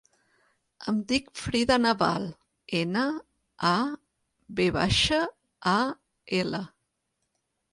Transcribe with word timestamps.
Em 0.91 1.01
dic 1.11 1.27
Frida 1.41 1.75
Naval: 1.81 2.25
ena, 2.81 3.03
a, 3.73 3.75
ve 4.61 4.67
baixa, 4.79 5.21
a, 5.77 5.79
ela. 6.43 6.65